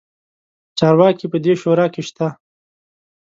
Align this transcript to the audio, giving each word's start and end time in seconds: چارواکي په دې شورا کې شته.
چارواکي 0.77 1.25
په 1.31 1.37
دې 1.43 1.53
شورا 1.61 1.87
کې 1.93 2.01
شته. 2.07 2.27